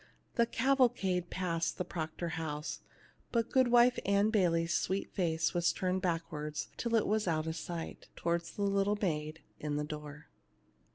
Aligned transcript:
The 0.33 0.47
cavalcade 0.47 1.29
passed 1.29 1.77
the 1.77 1.85
Proctor 1.85 2.29
house, 2.29 2.79
but 3.31 3.51
Goodwife 3.51 3.99
Ann 4.03 4.31
Bayley's 4.31 4.73
sweet 4.73 5.11
face 5.11 5.53
was 5.53 5.71
turned 5.71 6.01
backward 6.01 6.57
until 6.71 6.95
it 6.95 7.05
was 7.05 7.27
out 7.27 7.45
of 7.45 7.55
sight, 7.55 8.07
towards 8.15 8.53
the 8.53 8.63
little 8.63 8.97
maid 8.99 9.43
in 9.59 9.75
the 9.75 9.83
door. 9.85 10.25